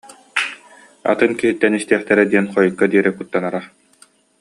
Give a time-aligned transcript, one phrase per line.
[1.11, 3.61] Атын киһиттэн истиэхтэрэ диэн хойукка диэри куттанара